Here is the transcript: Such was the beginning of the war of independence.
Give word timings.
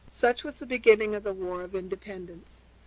Such 0.07 0.43
was 0.43 0.57
the 0.57 0.65
beginning 0.65 1.13
of 1.13 1.21
the 1.21 1.31
war 1.31 1.61
of 1.61 1.75
independence. 1.75 2.61